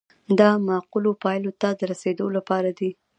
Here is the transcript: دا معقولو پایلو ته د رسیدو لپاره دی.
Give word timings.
دا 0.39 0.49
معقولو 0.67 1.11
پایلو 1.23 1.51
ته 1.61 1.69
د 1.79 1.81
رسیدو 1.91 2.25
لپاره 2.37 2.69
دی. 2.79 2.89